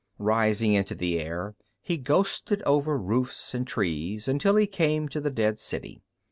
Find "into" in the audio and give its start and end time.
0.73-0.95